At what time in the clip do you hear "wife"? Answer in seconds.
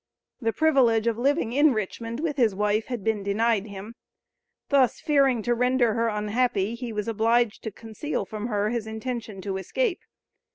2.55-2.87